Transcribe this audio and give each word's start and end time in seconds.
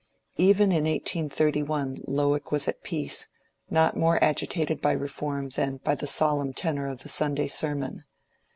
Even 0.37 0.71
in 0.71 0.85
1831 0.85 2.05
Lowick 2.07 2.51
was 2.51 2.67
at 2.67 2.81
peace, 2.81 3.27
not 3.69 3.95
more 3.95 4.17
agitated 4.23 4.81
by 4.81 4.93
Reform 4.93 5.49
than 5.49 5.77
by 5.77 5.93
the 5.93 6.07
solemn 6.07 6.53
tenor 6.53 6.87
of 6.87 7.03
the 7.03 7.07
Sunday 7.09 7.47
sermon. 7.47 8.05